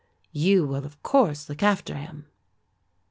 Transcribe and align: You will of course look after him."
You 0.31 0.65
will 0.65 0.83
of 0.83 1.03
course 1.03 1.47
look 1.47 1.61
after 1.61 1.93
him." 1.93 2.25